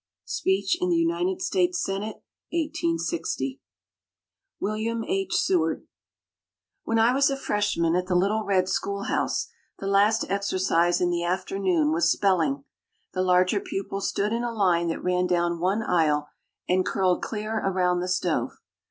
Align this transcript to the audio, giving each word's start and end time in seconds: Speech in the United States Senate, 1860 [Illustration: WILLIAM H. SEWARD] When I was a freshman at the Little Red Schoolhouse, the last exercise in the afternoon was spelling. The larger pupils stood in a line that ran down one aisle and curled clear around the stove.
Speech 0.25 0.79
in 0.81 0.89
the 0.89 0.95
United 0.97 1.43
States 1.43 1.79
Senate, 1.79 2.23
1860 2.53 3.61
[Illustration: 4.57 4.59
WILLIAM 4.59 5.03
H. 5.07 5.35
SEWARD] 5.35 5.87
When 6.83 6.97
I 6.97 7.13
was 7.13 7.29
a 7.29 7.37
freshman 7.37 7.95
at 7.95 8.07
the 8.07 8.15
Little 8.15 8.43
Red 8.43 8.67
Schoolhouse, 8.67 9.49
the 9.77 9.85
last 9.85 10.25
exercise 10.27 11.01
in 11.01 11.11
the 11.11 11.23
afternoon 11.23 11.91
was 11.91 12.11
spelling. 12.11 12.63
The 13.13 13.21
larger 13.21 13.59
pupils 13.59 14.09
stood 14.09 14.33
in 14.33 14.43
a 14.43 14.51
line 14.51 14.87
that 14.87 15.03
ran 15.03 15.27
down 15.27 15.59
one 15.59 15.83
aisle 15.83 16.29
and 16.67 16.83
curled 16.83 17.21
clear 17.21 17.59
around 17.59 17.99
the 17.99 18.07
stove. 18.09 18.53